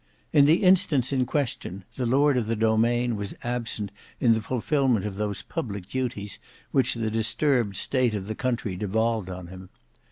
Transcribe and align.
In 0.33 0.45
the 0.45 0.63
instance 0.63 1.13
in 1.13 1.27
question, 1.27 1.83
the 1.95 2.07
lord 2.07 2.35
of 2.35 2.47
the 2.47 2.55
domain 2.55 3.15
was 3.15 3.35
absent 3.43 3.91
in 4.19 4.33
the 4.33 4.41
fulfilment 4.41 5.05
of 5.05 5.17
those 5.17 5.43
public 5.43 5.87
duties 5.87 6.39
which 6.71 6.95
the 6.95 7.11
disturbed 7.11 7.75
state 7.75 8.15
of 8.15 8.25
the 8.25 8.33
country 8.33 8.75
devolved 8.75 9.29
on 9.29 9.49
him. 9.49 9.69